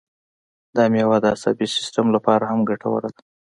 دا 0.75 0.83
مېوه 0.91 1.17
د 1.23 1.25
عصبي 1.35 1.67
سیستم 1.75 2.05
لپاره 2.15 2.43
هم 2.51 2.59
ګټوره 2.69 3.09
ده. 3.15 3.21